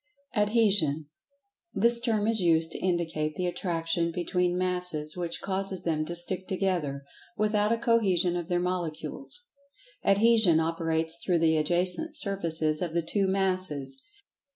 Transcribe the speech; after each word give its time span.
Adhesion: 0.35 1.05
This 1.75 1.99
term 1.99 2.25
is 2.27 2.41
used 2.41 2.71
to 2.71 2.79
indicate 2.79 3.35
the 3.35 3.45
attraction 3.45 4.11
between 4.11 4.57
Masses 4.57 5.15
which 5.15 5.41
causes 5.41 5.83
them 5.83 6.05
to 6.05 6.15
"stick 6.15 6.47
together" 6.47 7.05
without 7.37 7.71
a 7.71 7.77
cohesion 7.77 8.35
of 8.35 8.49
their 8.49 8.59
Molecules. 8.59 9.45
Adhesion 10.03 10.59
operates 10.59 11.19
through 11.23 11.37
the 11.37 11.55
adjacent 11.55 12.17
surfaces 12.17 12.81
of 12.81 12.95
the 12.95 13.03
two 13.03 13.27
Masses. 13.27 14.01